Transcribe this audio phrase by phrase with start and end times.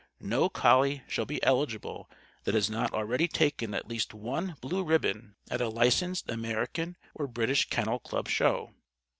[0.19, 2.09] No collie shall be eligible
[2.45, 7.27] that has not already taken at least one blue ribbon at a licensed American or
[7.27, 8.73] British Kennel Club Show.